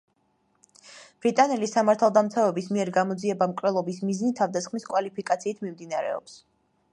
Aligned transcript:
ბრიტანელი 1.25 1.69
სამართალდამცავების 1.71 2.69
მიერ 2.77 2.91
გამოძიება 2.95 3.49
მკვლელობის 3.53 4.01
მიზნით 4.09 4.37
თავდასხმის 4.41 4.89
კვალიფიკაციით 4.93 5.63
მიმდინარეობს. 5.69 6.41